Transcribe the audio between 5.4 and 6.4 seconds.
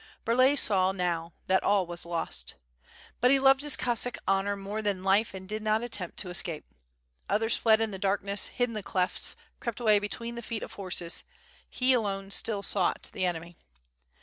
did not attempt to